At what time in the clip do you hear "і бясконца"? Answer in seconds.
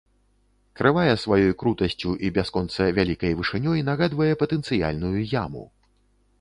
2.25-2.89